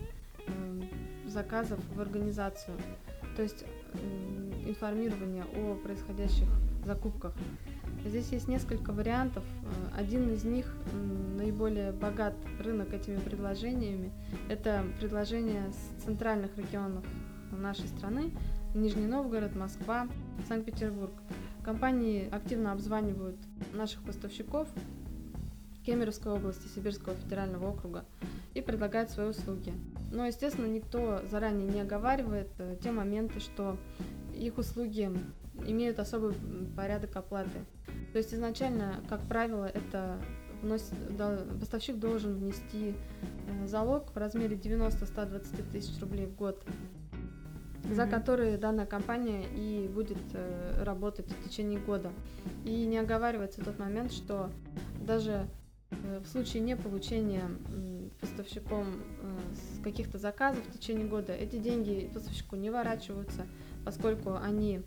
заказов 1.26 1.80
в 1.94 2.02
организацию 2.02 2.78
то 3.40 3.44
есть 3.44 3.64
информирование 4.66 5.46
о 5.56 5.76
происходящих 5.76 6.50
закупках. 6.86 7.34
Здесь 8.06 8.28
есть 8.34 8.50
несколько 8.50 8.92
вариантов. 8.92 9.46
Один 9.96 10.30
из 10.34 10.44
них 10.44 10.76
наиболее 11.38 11.94
богат 11.94 12.34
рынок 12.60 12.94
этими 12.94 13.16
предложениями. 13.16 14.12
Это 14.50 14.84
предложения 15.00 15.72
с 15.72 16.04
центральных 16.04 16.58
регионов 16.58 17.06
нашей 17.54 17.88
страны. 17.88 18.34
Нижний 18.76 19.08
Новгород, 19.08 19.56
Москва, 19.56 20.10
Санкт-Петербург. 20.50 21.14
Компании 21.64 22.28
активно 22.30 22.74
обзванивают 22.74 23.38
наших 23.72 24.04
поставщиков 24.04 24.68
Кемеровской 25.86 26.34
области, 26.34 26.68
Сибирского 26.68 27.16
федерального 27.16 27.70
округа 27.70 28.04
и 28.54 28.60
предлагают 28.60 29.12
свои 29.12 29.28
услуги. 29.28 29.72
Но, 30.12 30.26
естественно, 30.26 30.66
никто 30.66 31.22
заранее 31.30 31.68
не 31.68 31.82
оговаривает 31.82 32.50
э, 32.58 32.78
те 32.82 32.92
моменты, 32.92 33.40
что 33.40 33.78
их 34.34 34.58
услуги 34.58 35.12
имеют 35.68 36.00
особый 36.00 36.34
порядок 36.76 37.16
оплаты. 37.16 37.66
То 38.12 38.18
есть 38.18 38.34
изначально, 38.34 39.04
как 39.08 39.22
правило, 39.22 39.66
это 39.66 40.20
вносит, 40.62 40.94
поставщик 41.60 41.98
должен 41.98 42.36
внести 42.36 42.96
э, 43.48 43.68
залог 43.68 44.12
в 44.14 44.18
размере 44.18 44.56
90-120 44.56 45.72
тысяч 45.72 46.00
рублей 46.02 46.26
в 46.26 46.36
год, 46.36 46.64
mm-hmm. 46.64 47.94
за 47.96 48.08
которые 48.08 48.58
данная 48.58 48.86
компания 48.86 49.46
и 49.56 49.88
будет 49.88 50.18
э, 50.34 50.84
работать 50.84 51.28
в 51.32 51.48
течение 51.48 51.80
года. 51.80 52.12
И 52.66 52.86
не 52.86 52.98
оговаривается 52.98 53.64
тот 53.64 53.78
момент, 53.80 54.12
что 54.12 54.50
даже 55.02 55.48
в 55.92 56.26
случае 56.28 56.62
не 56.62 56.76
получения 56.76 57.50
поставщиком 58.22 58.86
с 59.54 59.84
каких-то 59.84 60.18
заказов 60.18 60.64
в 60.68 60.78
течение 60.78 61.08
года, 61.08 61.34
эти 61.34 61.58
деньги 61.58 62.10
поставщику 62.14 62.56
не 62.56 62.70
ворачиваются, 62.70 63.48
поскольку 63.86 64.36
они 64.36 64.82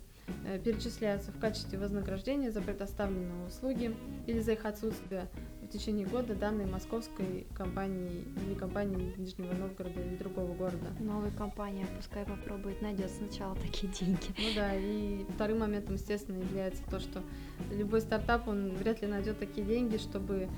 э, 0.45 0.59
перечисляются 0.59 1.31
в 1.31 1.39
качестве 1.39 1.79
вознаграждения 1.79 2.51
за 2.51 2.61
предоставленные 2.61 3.47
услуги 3.47 3.95
или 4.27 4.39
за 4.39 4.53
их 4.53 4.65
отсутствие 4.65 5.27
в 5.61 5.67
течение 5.67 6.05
года 6.05 6.35
данной 6.35 6.65
московской 6.65 7.47
компании 7.55 8.25
или 8.45 8.53
компании 8.53 9.13
Нижнего 9.17 9.53
Новгорода 9.53 9.99
или 9.99 10.15
другого 10.15 10.53
города. 10.53 10.87
Новая 10.99 11.31
компания 11.31 11.87
пускай 11.97 12.25
попробует, 12.25 12.81
найдет 12.81 13.09
сначала 13.09 13.55
такие 13.55 13.91
деньги. 13.91 14.27
Ну 14.37 14.45
да, 14.55 14.75
и 14.75 15.25
вторым 15.33 15.59
моментом, 15.59 15.95
естественно, 15.95 16.37
является 16.37 16.83
то, 16.89 16.99
что 16.99 17.23
любой 17.71 18.01
стартап, 18.01 18.47
он 18.47 18.75
вряд 18.75 19.01
ли 19.01 19.07
найдет 19.07 19.39
такие 19.39 19.65
деньги, 19.65 19.97
чтобы 19.97 20.49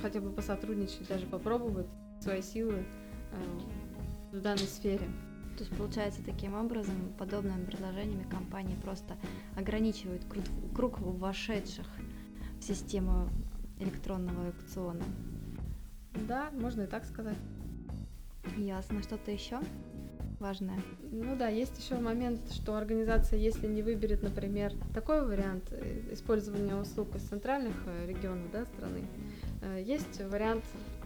хотя 0.00 0.20
бы 0.20 0.30
посотрудничать, 0.30 1.08
даже 1.08 1.26
попробовать 1.26 1.86
свои 2.20 2.42
силы 2.42 2.84
в 4.32 4.40
данной 4.40 4.58
сфере. 4.58 5.06
То 5.56 5.64
есть, 5.64 5.76
получается, 5.76 6.20
таким 6.24 6.54
образом, 6.54 6.94
подобными 7.18 7.64
предложениями 7.64 8.28
компании 8.28 8.76
просто 8.82 9.16
ограничивают 9.56 10.22
круг, 10.74 10.98
вошедших 10.98 11.86
в 12.58 12.62
систему 12.62 13.28
электронного 13.78 14.46
аукциона. 14.46 15.04
Да, 16.26 16.50
можно 16.52 16.82
и 16.82 16.86
так 16.86 17.04
сказать. 17.04 17.36
Ясно. 18.56 19.02
Что-то 19.02 19.30
еще 19.30 19.60
важное? 20.40 20.80
Ну 21.10 21.36
да, 21.36 21.48
есть 21.48 21.78
еще 21.78 21.98
момент, 22.00 22.40
что 22.52 22.76
организация, 22.76 23.38
если 23.38 23.66
не 23.66 23.82
выберет, 23.82 24.22
например, 24.22 24.72
такой 24.92 25.24
вариант 25.24 25.68
э, 25.70 26.12
использования 26.12 26.74
услуг 26.74 27.14
из 27.14 27.22
центральных 27.22 27.76
э, 27.86 28.06
регионов 28.08 28.50
да, 28.52 28.64
страны, 28.66 28.98
э, 28.98 29.41
есть 29.84 30.20
вариант 30.20 30.64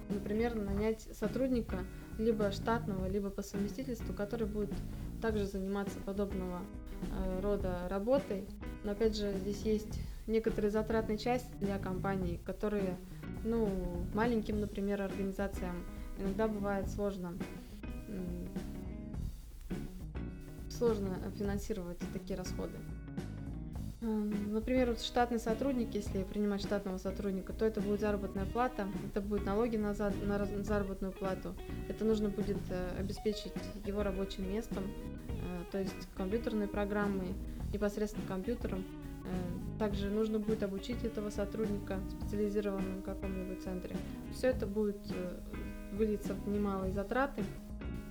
например, 0.08 0.54
нанять 0.54 1.08
сотрудника 1.12 1.78
либо 2.18 2.50
штатного, 2.50 3.06
либо 3.06 3.30
по 3.30 3.42
совместительству, 3.42 4.14
который 4.14 4.46
будет 4.46 4.72
также 5.20 5.46
заниматься 5.46 5.98
подобного 6.04 6.60
э, 7.10 7.40
рода 7.40 7.86
работой. 7.88 8.46
Но 8.84 8.92
опять 8.92 9.16
же, 9.16 9.32
здесь 9.32 9.62
есть 9.62 10.00
некоторые 10.26 10.70
затратные 10.70 11.18
части 11.18 11.50
для 11.60 11.78
компаний, 11.78 12.40
которые, 12.44 12.96
ну, 13.44 13.68
маленьким, 14.14 14.60
например, 14.60 15.02
организациям 15.02 15.84
иногда 16.18 16.48
бывает 16.48 16.88
сложно 16.90 17.34
сложно 20.70 21.16
финансировать 21.38 21.98
такие 22.12 22.36
расходы. 22.36 22.76
Например, 24.06 24.90
вот 24.90 25.00
штатный 25.00 25.40
сотрудник, 25.40 25.92
если 25.92 26.22
принимать 26.22 26.60
штатного 26.60 26.96
сотрудника, 26.98 27.52
то 27.52 27.64
это 27.64 27.80
будет 27.80 28.00
заработная 28.00 28.44
плата, 28.44 28.86
это 29.10 29.20
будут 29.20 29.44
налоги 29.44 29.76
на, 29.76 29.94
за, 29.94 30.12
на 30.22 30.46
заработную 30.62 31.12
плату, 31.12 31.54
это 31.88 32.04
нужно 32.04 32.28
будет 32.28 32.58
э, 32.70 33.00
обеспечить 33.00 33.52
его 33.84 34.04
рабочим 34.04 34.48
местом, 34.48 34.84
э, 35.28 35.64
то 35.72 35.78
есть 35.78 36.08
компьютерной 36.16 36.68
программой, 36.68 37.34
непосредственно 37.72 38.24
компьютером. 38.28 38.84
Э, 39.24 39.78
также 39.80 40.08
нужно 40.08 40.38
будет 40.38 40.62
обучить 40.62 41.02
этого 41.02 41.30
сотрудника 41.30 41.96
в 41.96 42.10
специализированном 42.12 43.02
каком-нибудь 43.02 43.64
центре. 43.64 43.96
Все 44.32 44.48
это 44.48 44.68
будет 44.68 45.00
вылиться 45.92 46.34
в 46.34 46.48
немалые 46.48 46.92
затраты, 46.92 47.42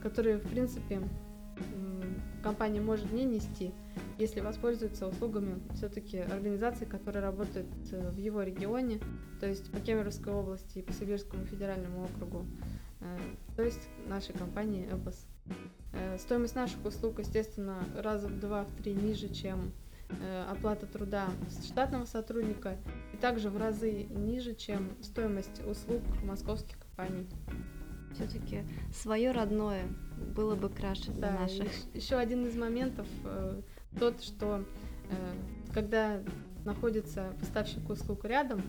которые, 0.04 0.40
в 0.40 0.50
принципе, 0.50 1.02
компания 2.44 2.82
может 2.82 3.12
не 3.12 3.24
нести, 3.24 3.72
если 4.18 4.40
воспользуется 4.40 5.08
услугами 5.08 5.62
все-таки 5.76 6.20
организации, 6.20 6.86
которые 6.86 7.22
работают 7.22 7.68
э, 7.92 8.10
в 8.10 8.18
его 8.18 8.42
регионе, 8.44 9.00
то 9.40 9.48
есть 9.48 9.72
по 9.72 9.80
Кемеровской 9.80 10.34
области 10.34 10.80
и 10.80 10.82
по 10.82 10.94
Сибирскому 10.94 11.46
федеральному 11.46 12.06
округу, 12.06 12.46
э, 13.02 13.18
то 13.56 13.64
есть 13.64 13.90
нашей 14.08 14.34
компании 14.34 14.88
«Эбос». 14.92 15.28
Э, 15.94 16.18
стоимость 16.18 16.56
наших 16.56 16.84
услуг, 16.86 17.20
естественно, 17.20 17.84
раза 17.98 18.28
в 18.28 18.40
два, 18.40 18.64
в 18.64 18.82
три 18.82 18.94
ниже, 18.94 19.30
чем 19.30 19.72
оплата 20.52 20.86
труда 20.86 21.30
штатного 21.68 22.06
сотрудника, 22.06 22.78
и 23.12 23.18
также 23.18 23.50
в 23.50 23.58
разы 23.58 24.04
ниже, 24.04 24.54
чем 24.54 24.92
стоимость 25.02 25.66
услуг 25.66 26.04
московских 26.24 26.78
компаний. 26.78 27.28
Все-таки 28.14 28.62
свое 28.94 29.32
родное 29.32 29.84
было 30.36 30.56
бы 30.56 30.70
краше 30.70 31.10
для 31.10 31.32
да, 31.32 31.40
наших. 31.40 31.68
Еще 31.96 32.18
один 32.18 32.46
из 32.46 32.56
моментов 32.56 33.08
тот, 34.00 34.22
что 34.22 34.64
э, 35.10 35.74
когда 35.74 36.22
находится 36.64 37.34
поставщик 37.40 37.90
услуг 37.90 38.26
рядом 38.26 38.62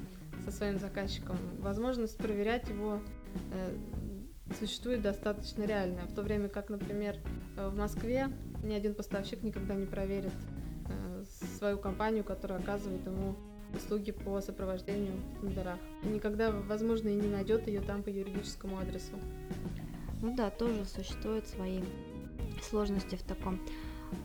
со 0.45 0.50
своим 0.50 0.78
заказчиком, 0.78 1.37
возможность 1.59 2.16
проверять 2.18 2.68
его 2.68 3.00
э, 3.52 3.76
существует 4.59 5.02
достаточно 5.02 5.64
реальная. 5.64 6.04
В 6.06 6.14
то 6.14 6.23
время 6.23 6.49
как, 6.49 6.71
например, 6.71 7.16
э, 7.56 7.68
в 7.68 7.76
Москве 7.76 8.28
ни 8.62 8.75
один 8.75 8.95
поставщик 8.95 9.42
никогда 9.42 9.75
не 9.75 9.87
проверит 9.87 10.33
свою 11.59 11.78
компанию, 11.78 12.23
которая 12.23 12.61
оказывает 12.61 13.04
ему 13.04 13.35
услуги 13.75 14.12
по 14.12 14.40
сопровождению 14.40 15.14
в 15.16 15.40
тендерах. 15.40 15.78
Никогда, 16.04 16.50
возможно, 16.50 17.09
и 17.09 17.14
не 17.14 17.28
найдет 17.28 17.66
ее 17.66 17.80
там 17.80 18.02
по 18.02 18.09
юридическому 18.09 18.78
адресу. 18.78 19.16
Ну 20.23 20.35
да, 20.35 20.50
тоже 20.50 20.85
существуют 20.85 21.47
свои 21.47 21.80
сложности 22.62 23.16
в 23.16 23.23
таком. 23.23 23.61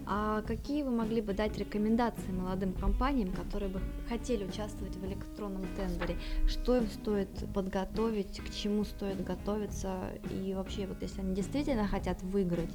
А 0.05 0.41
какие 0.41 0.83
вы 0.83 0.91
могли 0.91 1.21
бы 1.21 1.33
дать 1.33 1.57
рекомендации 1.57 2.31
молодым 2.31 2.73
компаниям, 2.73 3.31
которые 3.31 3.69
бы 3.69 3.79
хотели 4.09 4.43
участвовать 4.43 4.95
в 4.95 5.05
электронном 5.05 5.65
тендере? 5.75 6.17
Что 6.47 6.77
им 6.77 6.87
стоит 6.87 7.29
подготовить, 7.53 8.39
к 8.39 8.49
чему 8.53 8.83
стоит 8.83 9.23
готовиться? 9.23 10.09
И 10.29 10.53
вообще, 10.53 10.87
вот 10.87 11.01
если 11.01 11.21
они 11.21 11.35
действительно 11.35 11.87
хотят 11.87 12.21
выиграть, 12.23 12.71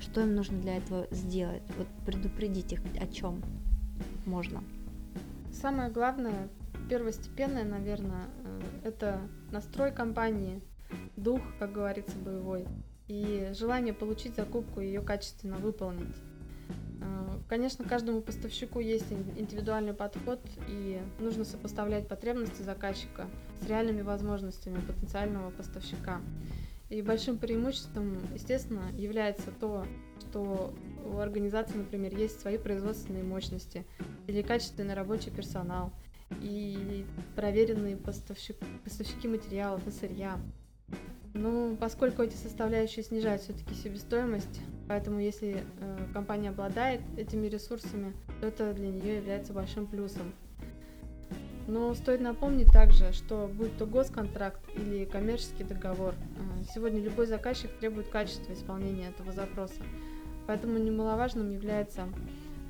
что 0.00 0.22
им 0.22 0.34
нужно 0.34 0.58
для 0.60 0.76
этого 0.76 1.06
сделать? 1.10 1.62
Вот 1.76 1.88
предупредить 2.06 2.72
их 2.72 2.80
о 3.00 3.06
чем 3.06 3.42
можно. 4.24 4.62
Самое 5.52 5.90
главное, 5.90 6.48
первостепенное, 6.88 7.64
наверное, 7.64 8.26
э, 8.44 8.60
это 8.84 9.20
настрой 9.50 9.92
компании, 9.92 10.62
дух, 11.16 11.40
как 11.58 11.72
говорится, 11.72 12.16
боевой, 12.16 12.66
и 13.08 13.50
желание 13.54 13.92
получить 13.92 14.36
закупку 14.36 14.80
и 14.80 14.86
ее 14.86 15.00
качественно 15.00 15.56
выполнить. 15.56 16.14
Конечно, 17.48 17.84
каждому 17.86 18.20
поставщику 18.20 18.78
есть 18.78 19.10
индивидуальный 19.10 19.94
подход, 19.94 20.38
и 20.68 21.00
нужно 21.18 21.44
сопоставлять 21.44 22.06
потребности 22.06 22.60
заказчика 22.60 23.26
с 23.62 23.66
реальными 23.66 24.02
возможностями 24.02 24.78
потенциального 24.80 25.50
поставщика. 25.50 26.20
И 26.90 27.00
большим 27.00 27.38
преимуществом, 27.38 28.18
естественно, 28.34 28.90
является 28.96 29.50
то, 29.50 29.86
что 30.20 30.74
у 31.06 31.18
организации, 31.18 31.78
например, 31.78 32.14
есть 32.14 32.40
свои 32.40 32.58
производственные 32.58 33.24
мощности 33.24 33.86
или 34.26 34.42
качественный 34.42 34.94
рабочий 34.94 35.30
персонал, 35.30 35.92
и 36.42 37.06
проверенные 37.34 37.96
поставщик, 37.96 38.56
поставщики 38.84 39.26
материалов 39.26 39.86
и 39.86 39.90
сырья. 39.90 40.38
Ну, 41.38 41.76
поскольку 41.76 42.22
эти 42.22 42.34
составляющие 42.34 43.04
снижают 43.04 43.42
все-таки 43.42 43.74
себестоимость, 43.74 44.60
Поэтому 44.88 45.20
если 45.20 45.64
э, 45.80 46.06
компания 46.14 46.48
обладает 46.48 47.02
этими 47.18 47.46
ресурсами, 47.46 48.14
то 48.40 48.46
это 48.46 48.72
для 48.72 48.88
нее 48.88 49.16
является 49.16 49.52
большим 49.52 49.86
плюсом. 49.86 50.32
Но 51.66 51.92
стоит 51.94 52.22
напомнить 52.22 52.72
также, 52.72 53.12
что 53.12 53.50
будь 53.52 53.76
то 53.76 53.84
госконтракт 53.84 54.62
или 54.74 55.04
коммерческий 55.04 55.64
договор, 55.64 56.14
э, 56.14 56.64
сегодня 56.74 57.02
любой 57.02 57.26
заказчик 57.26 57.70
требует 57.78 58.08
качества 58.08 58.54
исполнения 58.54 59.08
этого 59.08 59.30
запроса. 59.30 59.82
Поэтому 60.46 60.78
немаловажным 60.78 61.50
является 61.50 62.08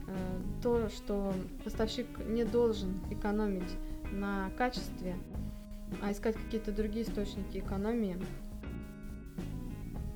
э, 0.08 0.12
то, 0.60 0.88
что 0.88 1.32
поставщик 1.62 2.08
не 2.26 2.42
должен 2.42 3.00
экономить 3.12 3.76
на 4.10 4.50
качестве, 4.58 5.14
а 6.02 6.10
искать 6.10 6.34
какие-то 6.34 6.72
другие 6.72 7.04
источники 7.04 7.58
экономии 7.58 8.16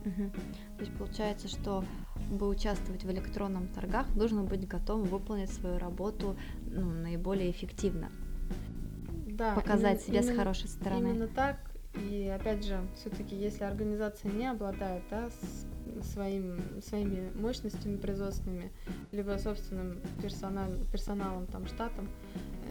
Угу. 0.05 0.31
То 0.79 0.85
есть 0.85 0.97
получается, 0.99 1.49
что 1.49 1.85
бы 2.31 2.49
участвовать 2.49 3.05
в 3.05 3.11
электронном 3.11 3.69
торгах, 3.69 4.07
нужно 4.15 4.43
быть 4.43 4.67
готовым 4.67 5.05
выполнить 5.05 5.51
свою 5.51 5.79
работу 5.79 6.37
ну, 6.67 6.91
наиболее 6.91 7.51
эффективно. 7.51 8.11
Да, 9.27 9.55
показать 9.55 10.07
именно, 10.09 10.23
себя 10.23 10.35
с 10.35 10.37
хорошей 10.37 10.69
стороны. 10.69 11.09
Именно 11.09 11.29
так. 11.29 11.73
И 11.95 12.27
опять 12.29 12.65
же, 12.65 12.81
все-таки, 12.97 13.37
если 13.37 13.65
организация 13.65 14.33
не 14.33 14.51
обладает 14.51 15.03
да, 15.11 15.29
своим, 16.01 16.81
своими 16.81 17.31
мощностями 17.39 17.97
производственными, 17.97 18.73
либо 19.11 19.37
собственным 19.37 20.01
персонал, 20.23 20.71
персоналом, 20.91 21.47
там, 21.47 21.67
штатом, 21.67 22.09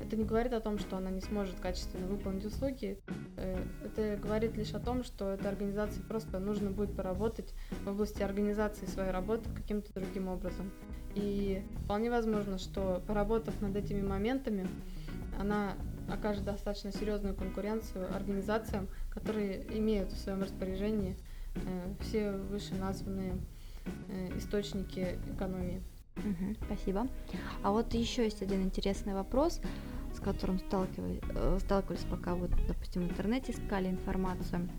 это 0.04 0.16
не 0.16 0.24
говорит 0.24 0.54
о 0.54 0.60
том, 0.60 0.80
что 0.80 0.98
она 0.98 1.12
не 1.12 1.22
сможет 1.22 1.60
качественно 1.60 2.08
выполнить 2.08 2.46
услуги. 2.46 3.00
Э, 3.42 3.64
это 3.84 4.22
говорит 4.22 4.56
лишь 4.56 4.74
о 4.74 4.80
том, 4.80 5.04
что 5.04 5.32
этой 5.32 5.48
организации 5.48 6.02
просто 6.02 6.40
нужно 6.40 6.70
будет 6.70 6.96
поработать 6.96 7.54
в 7.84 7.90
области 7.90 8.22
организации 8.22 8.86
своей 8.86 9.12
работы 9.12 9.50
каким-то 9.56 9.92
другим 9.94 10.28
образом. 10.28 10.72
И 11.16 11.64
вполне 11.84 12.10
возможно, 12.10 12.58
что 12.58 13.02
поработав 13.08 13.60
над 13.62 13.76
этими 13.76 14.02
моментами, 14.02 14.68
она 15.40 15.74
окажет 16.08 16.44
достаточно 16.44 16.92
серьезную 16.92 17.36
конкуренцию 17.36 18.14
организациям, 18.14 18.88
которые 19.10 19.66
имеют 19.78 20.12
в 20.12 20.20
своем 20.20 20.44
распоряжении 20.44 21.18
э, 21.56 21.94
все 22.02 22.32
вышеназванные 22.32 23.38
э, 24.08 24.38
источники 24.38 25.18
экономии. 25.36 25.82
Спасибо. 26.66 27.08
А 27.64 27.72
вот 27.72 27.94
еще 27.94 28.26
есть 28.26 28.42
один 28.42 28.62
интересный 28.62 29.14
вопрос 29.14 29.62
с 30.16 30.20
которым 30.20 30.60
сталкивались, 30.60 31.22
э, 31.30 31.58
сталкивались 31.62 32.06
пока 32.10 32.36
вот, 32.36 32.52
допустим, 32.68 33.04
в 33.08 33.12
интернете 33.12 33.52
искали 33.52 33.90
информацию. 33.90 34.70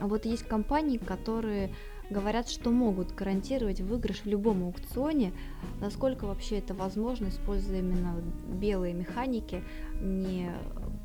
Вот 0.00 0.24
есть 0.24 0.46
компании, 0.46 0.98
которые 0.98 1.72
говорят, 2.10 2.48
что 2.48 2.70
могут 2.70 3.14
гарантировать 3.14 3.80
выигрыш 3.80 4.22
в 4.22 4.26
любом 4.26 4.64
аукционе. 4.64 5.32
Насколько 5.80 6.26
вообще 6.26 6.58
это 6.58 6.74
возможно, 6.74 7.28
используя 7.28 7.80
именно 7.80 8.22
белые 8.48 8.94
механики, 8.94 9.62
не 10.00 10.50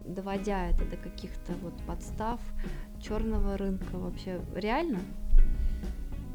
доводя 0.06 0.70
это 0.70 0.86
до 0.86 0.98
каких-то 0.98 1.54
вот 1.62 1.74
подстав 1.86 2.40
черного 3.02 3.58
рынка 3.58 3.98
вообще 3.98 4.42
реально? 4.56 5.00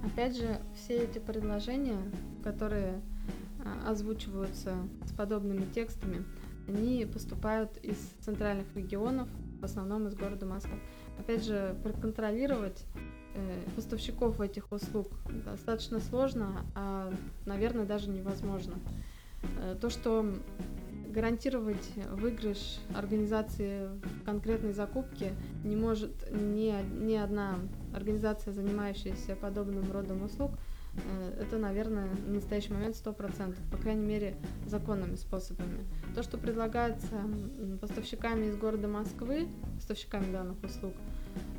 Опять 0.04 0.36
же, 0.36 0.60
все 0.74 0.98
эти 0.98 1.18
предложения, 1.18 1.98
которые 2.44 3.00
а, 3.64 3.90
озвучиваются 3.90 4.76
с 5.04 5.12
подобными 5.12 5.64
текстами, 5.74 6.24
они 6.68 7.06
поступают 7.06 7.76
из 7.78 7.96
центральных 8.20 8.66
регионов, 8.74 9.28
в 9.60 9.64
основном 9.64 10.06
из 10.06 10.14
города 10.14 10.46
Москвы. 10.46 10.78
Опять 11.18 11.44
же, 11.44 11.76
проконтролировать 11.82 12.84
э, 13.34 13.62
поставщиков 13.74 14.40
этих 14.40 14.72
услуг 14.72 15.08
достаточно 15.44 16.00
сложно, 16.00 16.64
а, 16.74 17.12
наверное, 17.46 17.86
даже 17.86 18.10
невозможно. 18.10 18.74
Э, 19.60 19.76
то, 19.80 19.90
что 19.90 20.26
гарантировать 21.08 21.90
выигрыш 22.12 22.78
организации 22.94 23.86
в 23.86 24.24
конкретной 24.24 24.72
закупке 24.72 25.32
не 25.64 25.74
может 25.74 26.30
ни, 26.30 26.74
ни 27.02 27.14
одна 27.14 27.58
организация, 27.94 28.52
занимающаяся 28.52 29.34
подобным 29.34 29.90
родом 29.90 30.24
услуг, 30.24 30.50
это, 31.40 31.58
наверное, 31.58 32.08
на 32.26 32.34
настоящий 32.34 32.72
момент 32.72 32.96
100%, 32.96 33.56
по 33.70 33.76
крайней 33.76 34.04
мере, 34.04 34.36
законными 34.66 35.16
способами. 35.16 35.86
То, 36.14 36.22
что 36.22 36.38
предлагается 36.38 37.20
поставщиками 37.80 38.46
из 38.46 38.56
города 38.56 38.88
Москвы, 38.88 39.48
поставщиками 39.76 40.32
данных 40.32 40.62
услуг, 40.62 40.94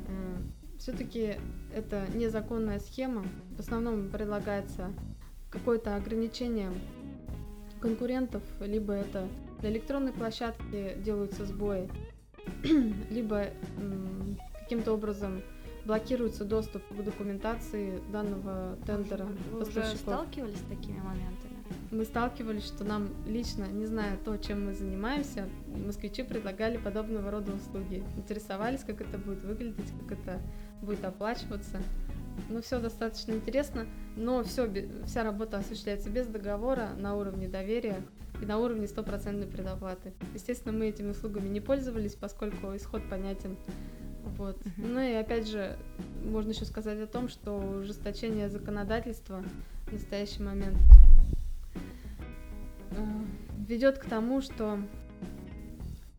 э, 0.08 0.36
все-таки 0.78 1.36
это 1.74 2.06
незаконная 2.14 2.78
схема. 2.78 3.24
В 3.56 3.60
основном 3.60 4.10
предлагается 4.10 4.90
какое-то 5.50 5.96
ограничение 5.96 6.70
конкурентов, 7.80 8.42
либо 8.60 8.92
это 8.92 9.28
на 9.62 9.66
электронной 9.66 10.12
площадке 10.12 10.96
делаются 10.98 11.46
сбои, 11.46 11.88
либо 13.10 13.46
каким-то 14.60 14.92
образом 14.92 15.42
блокируется 15.88 16.44
доступ 16.44 16.82
к 16.86 17.02
документации 17.02 17.98
данного 18.12 18.76
тендера 18.86 19.26
Вы 19.50 19.62
уже 19.62 19.96
сталкивались 19.96 20.58
с 20.58 20.68
такими 20.68 20.98
моментами? 20.98 21.56
Мы 21.90 22.04
сталкивались, 22.04 22.66
что 22.66 22.84
нам 22.84 23.08
лично, 23.26 23.64
не 23.64 23.86
зная 23.86 24.18
то, 24.22 24.36
чем 24.36 24.66
мы 24.66 24.74
занимаемся, 24.74 25.48
москвичи 25.66 26.22
предлагали 26.22 26.76
подобного 26.76 27.30
рода 27.30 27.52
услуги. 27.52 28.04
Интересовались, 28.18 28.84
как 28.84 29.00
это 29.00 29.16
будет 29.16 29.42
выглядеть, 29.44 29.90
как 30.00 30.18
это 30.18 30.40
будет 30.82 31.02
оплачиваться. 31.06 31.78
ну, 32.50 32.60
все 32.60 32.78
достаточно 32.80 33.32
интересно, 33.32 33.86
но 34.14 34.44
все, 34.44 34.70
вся 35.06 35.24
работа 35.24 35.56
осуществляется 35.56 36.10
без 36.10 36.26
договора 36.26 36.90
на 36.98 37.16
уровне 37.16 37.48
доверия 37.48 38.02
и 38.42 38.44
на 38.44 38.58
уровне 38.58 38.86
стопроцентной 38.86 39.46
предоплаты. 39.46 40.12
Естественно, 40.34 40.76
мы 40.76 40.88
этими 40.88 41.12
услугами 41.12 41.48
не 41.48 41.62
пользовались, 41.62 42.14
поскольку 42.14 42.76
исход 42.76 43.08
понятен. 43.08 43.56
Вот. 44.24 44.56
Uh-huh. 44.56 44.86
Ну 44.86 45.00
и 45.00 45.12
опять 45.14 45.48
же, 45.48 45.76
можно 46.24 46.50
еще 46.50 46.64
сказать 46.64 47.00
о 47.00 47.06
том, 47.06 47.28
что 47.28 47.56
ужесточение 47.56 48.48
законодательства 48.48 49.42
в 49.86 49.92
настоящий 49.92 50.42
момент 50.42 50.76
э, 52.90 53.04
ведет 53.66 53.98
к 53.98 54.04
тому, 54.04 54.40
что 54.40 54.78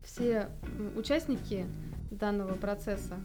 все 0.02 0.48
участники 0.96 1.66
данного 2.10 2.54
процесса, 2.54 3.16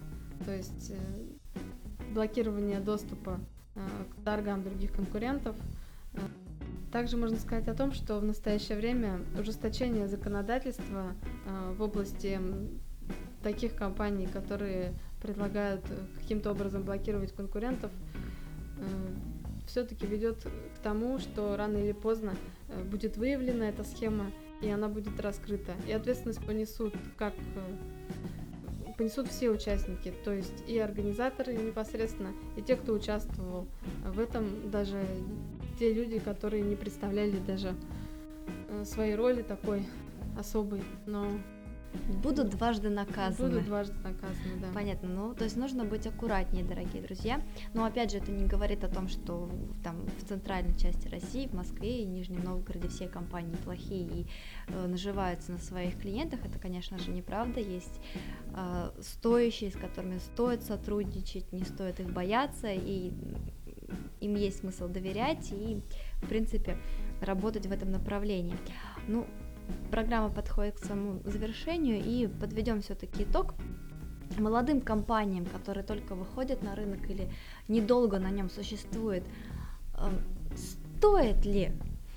то 0.45 0.55
есть 0.55 0.91
э, 0.91 2.13
блокирование 2.13 2.79
доступа 2.79 3.39
э, 3.75 3.79
к 4.11 4.23
торгам 4.23 4.63
других 4.63 4.91
конкурентов, 4.91 5.55
также 6.91 7.17
можно 7.17 7.38
сказать 7.38 7.67
о 7.67 7.73
том, 7.73 7.91
что 7.91 8.19
в 8.19 8.23
настоящее 8.23 8.77
время 8.77 9.19
ужесточение 9.38 10.07
законодательства 10.07 11.13
в 11.75 11.81
области 11.81 12.39
таких 13.45 13.75
компаний, 13.75 14.25
которые 14.25 14.93
предлагают 15.21 15.86
каким-то 16.17 16.51
образом 16.51 16.81
блокировать 16.81 17.31
конкурентов, 17.31 17.91
все-таки 19.67 20.08
ведет 20.08 20.43
к 20.43 20.79
тому, 20.84 21.19
что 21.19 21.55
рано 21.55 21.77
или 21.77 21.91
поздно 21.91 22.36
э, 22.69 22.84
будет 22.84 23.17
выявлена 23.17 23.69
эта 23.69 23.84
схема, 23.84 24.31
и 24.62 24.69
она 24.69 24.88
будет 24.88 25.19
раскрыта. 25.19 25.73
И 25.88 25.91
ответственность 25.91 26.45
понесут 26.45 26.93
как 27.17 27.34
э, 27.34 28.93
понесут 28.97 29.27
все 29.27 29.49
участники, 29.49 30.13
то 30.23 30.31
есть 30.31 30.63
и 30.67 30.79
организаторы 30.79 31.53
непосредственно, 31.53 32.31
и 32.55 32.62
те, 32.62 32.75
кто 32.75 32.93
участвовал 32.93 33.67
в 34.05 34.19
этом, 34.19 34.71
даже 34.71 35.05
те 35.77 35.93
люди, 35.93 36.19
которые 36.19 36.63
не 36.63 36.75
представляли 36.75 37.38
даже 37.45 37.75
э, 38.69 38.86
своей 38.86 39.15
роли 39.15 39.41
такой 39.41 39.86
особой, 40.38 40.81
но 41.05 41.27
Будут 42.23 42.49
дважды 42.49 42.89
наказаны. 42.89 43.49
Будут 43.49 43.65
дважды 43.65 43.95
наказаны, 44.03 44.60
да. 44.62 44.67
Понятно. 44.73 45.10
Ну, 45.10 45.34
то 45.34 45.43
есть 45.43 45.58
нужно 45.58 45.86
быть 45.86 46.08
аккуратнее, 46.08 46.63
дорогие 46.63 47.01
друзья. 47.01 47.41
Но 47.73 47.86
опять 47.86 48.12
же, 48.12 48.17
это 48.17 48.31
не 48.31 48.45
говорит 48.45 48.84
о 48.84 48.88
том, 48.88 49.08
что 49.08 49.49
там 49.84 50.05
в 50.19 50.27
центральной 50.27 50.77
части 50.77 51.08
России, 51.08 51.47
в 51.47 51.53
Москве 51.53 52.01
и 52.01 52.05
Нижнем 52.05 52.43
Новгороде 52.43 52.88
все 52.88 53.08
компании 53.08 53.55
плохие 53.63 54.08
и 54.08 54.27
э, 54.67 54.88
наживаются 54.88 55.51
на 55.51 55.58
своих 55.60 55.99
клиентах. 55.99 56.39
Это, 56.45 56.60
конечно 56.60 56.97
же, 56.97 57.12
неправда. 57.12 57.60
Есть 57.60 57.99
э, 58.53 58.91
стоящие, 59.01 59.71
с 59.71 59.75
которыми 59.75 60.19
стоит 60.19 60.63
сотрудничать, 60.63 61.51
не 61.51 61.63
стоит 61.63 61.99
их 61.99 62.12
бояться, 62.12 62.71
и 62.71 63.12
им 64.21 64.36
есть 64.36 64.60
смысл 64.60 64.88
доверять 64.88 65.51
и, 65.51 65.81
в 66.21 66.27
принципе, 66.27 66.77
работать 67.21 67.67
в 67.67 67.71
этом 67.71 67.91
направлении. 67.91 68.55
Ну, 69.08 69.27
программа 69.91 70.30
подходит 70.30 70.75
к 70.75 70.86
своему 70.86 71.21
завершению 71.23 72.04
и 72.04 72.28
подведем 72.28 72.82
все-таки 72.82 73.23
итог 73.23 73.56
молодым 74.38 74.82
компаниям, 74.82 75.45
которые 75.45 75.84
только 75.84 76.15
выходят 76.15 76.62
на 76.63 76.75
рынок 76.75 77.10
или 77.10 77.30
недолго 77.67 78.19
на 78.19 78.30
нем 78.30 78.49
существует, 78.49 79.23
эм, 79.97 80.19
стоит 80.56 81.45
ли 81.45 81.71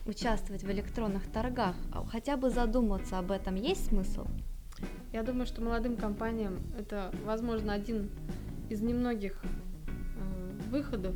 участвовать 0.07 0.63
в 0.63 0.71
электронных 0.71 1.31
торгах? 1.31 1.77
А 1.93 2.05
хотя 2.07 2.37
бы 2.37 2.51
задуматься 2.51 3.19
об 3.19 3.31
этом 3.31 3.55
есть 3.55 3.89
смысл? 3.89 4.27
Я 5.13 5.23
думаю, 5.23 5.47
что 5.47 5.63
молодым 5.63 5.97
компаниям 5.97 6.59
это, 6.79 7.13
возможно, 7.25 7.73
один 7.73 8.11
из 8.69 8.81
немногих 8.83 9.41
э, 9.43 10.71
выходов 10.71 11.15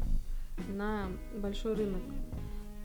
на 0.68 1.08
большой 1.36 1.74
рынок. 1.74 2.02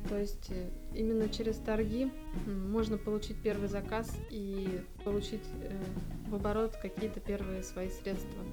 То 0.10 0.18
есть 0.18 0.48
э, 0.50 0.70
именно 0.94 1.28
через 1.28 1.58
торги 1.58 2.10
можно 2.46 2.98
получить 2.98 3.38
первый 3.42 3.68
заказ 3.68 4.10
и 4.30 4.82
получить 5.04 5.44
э, 5.62 5.84
в 6.30 6.36
оборот 6.36 6.78
какие-то 6.82 7.20
первые 7.20 7.64
свои 7.64 7.90
средства. 7.90 8.44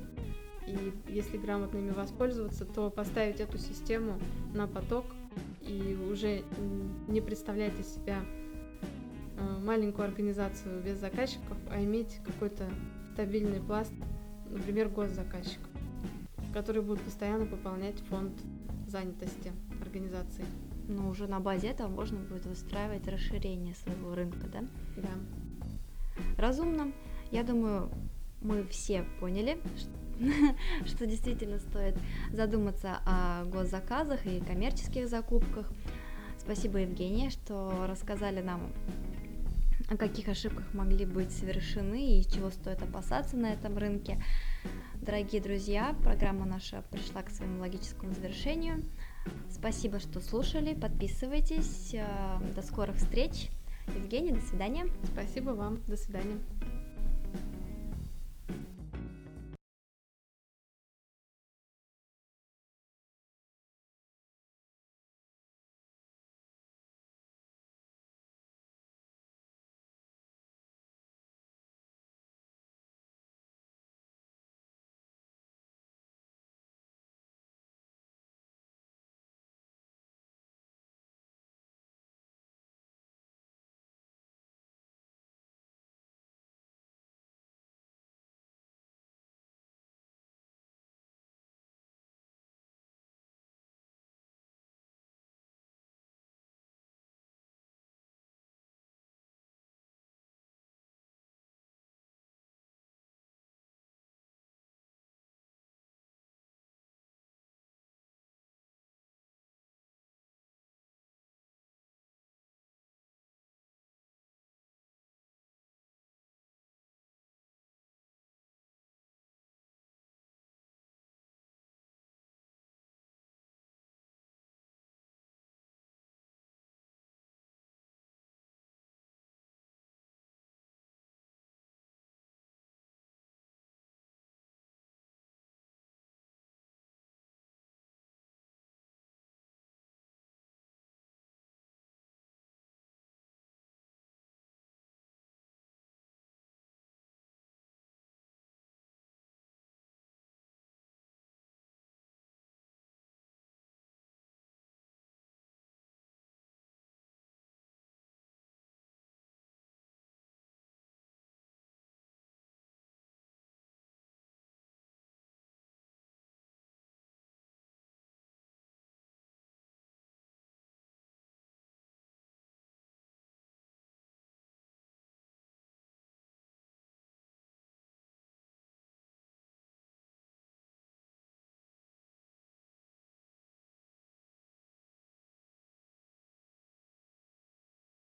И 0.67 0.93
если 1.09 1.37
грамотно 1.37 1.79
ими 1.79 1.91
воспользоваться, 1.91 2.65
то 2.65 2.91
поставить 2.91 3.41
эту 3.41 3.59
систему 3.59 4.19
на 4.55 4.67
поток 4.67 5.05
и 5.61 5.97
уже 6.11 6.43
не 7.07 7.21
представлять 7.21 7.79
из 7.79 7.95
себя 7.95 8.21
э, 9.39 9.59
маленькую 9.61 10.07
организацию 10.09 10.83
без 10.83 10.99
заказчиков, 10.99 11.57
а 11.71 11.83
иметь 11.83 12.19
какой-то 12.25 12.69
стабильный 13.13 13.61
пласт, 13.61 13.93
например, 14.51 14.89
госзаказчиков, 14.89 15.69
которые 16.53 16.83
будут 16.83 17.03
постоянно 17.03 17.47
пополнять 17.47 17.99
фонд 18.09 18.33
занятости 18.89 19.53
организации 19.81 20.45
но 20.89 21.09
уже 21.09 21.27
на 21.27 21.41
базе 21.41 21.69
этого 21.69 21.89
можно 21.89 22.19
будет 22.19 22.47
выстраивать 22.47 23.09
расширение 23.09 23.75
своего 23.75 24.15
рынка, 24.15 24.47
да? 24.49 24.65
Да. 24.97 25.11
Разумно. 26.37 26.93
Я 27.31 27.43
думаю, 27.43 27.91
мы 28.41 28.65
все 28.69 29.05
поняли, 29.21 29.59
что 30.87 31.07
действительно 31.07 31.59
стоит 31.59 31.97
задуматься 32.33 32.99
о 33.07 33.45
госзаказах 33.47 34.27
и 34.27 34.41
коммерческих 34.41 35.09
закупках. 35.09 35.71
Спасибо, 36.39 36.79
Евгения, 36.79 37.31
что 37.31 37.87
рассказали 37.89 38.43
нам 38.43 38.73
о 39.89 39.97
каких 39.97 40.29
ошибках 40.29 40.73
могли 40.75 41.05
быть 41.05 41.31
совершены 41.33 42.19
и 42.19 42.29
чего 42.29 42.51
стоит 42.51 42.83
опасаться 42.83 43.37
на 43.37 43.53
этом 43.53 43.77
рынке. 43.79 44.23
Дорогие 45.05 45.43
друзья, 45.43 45.95
программа 46.03 46.47
наша 46.47 46.83
пришла 46.91 47.23
к 47.23 47.29
своему 47.29 47.61
логическому 47.61 48.15
завершению. 48.15 48.83
Спасибо, 49.51 50.01
что 50.01 50.19
слушали. 50.21 50.73
Подписывайтесь. 50.73 51.93
Э, 51.93 52.39
до 52.55 52.63
скорых 52.63 52.97
встреч. 52.97 53.51
Евгений, 53.95 54.33
до 54.33 54.41
свидания. 54.41 54.87
Спасибо 55.13 55.51
вам. 55.51 55.83
До 55.87 55.99
свидания. 55.99 56.39